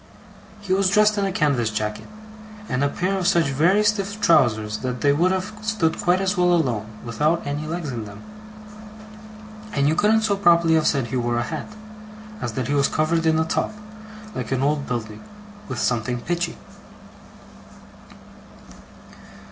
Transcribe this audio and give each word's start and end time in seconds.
He 0.61 0.73
was 0.73 0.89
dressed 0.89 1.19
in 1.19 1.25
a 1.25 1.31
canvas 1.31 1.69
jacket, 1.69 2.07
and 2.67 2.83
a 2.83 2.89
pair 2.89 3.15
of 3.19 3.27
such 3.27 3.49
very 3.49 3.83
stiff 3.83 4.19
trousers 4.19 4.77
that 4.79 5.01
they 5.01 5.13
would 5.13 5.31
have 5.31 5.53
stood 5.61 5.99
quite 6.01 6.19
as 6.19 6.35
well 6.35 6.53
alone, 6.55 6.87
without 7.05 7.45
any 7.45 7.67
legs 7.67 7.91
in 7.91 8.05
them. 8.05 8.23
And 9.73 9.87
you 9.87 9.93
couldn't 9.93 10.21
so 10.21 10.35
properly 10.37 10.73
have 10.73 10.87
said 10.87 11.09
he 11.09 11.17
wore 11.17 11.37
a 11.37 11.43
hat, 11.43 11.67
as 12.41 12.53
that 12.53 12.67
he 12.67 12.73
was 12.73 12.87
covered 12.87 13.27
in 13.27 13.37
a 13.37 13.45
top, 13.45 13.73
like 14.33 14.51
an 14.51 14.63
old 14.63 14.87
building, 14.87 15.23
with 15.69 15.77
something 15.77 16.19
pitchy. 16.21 16.57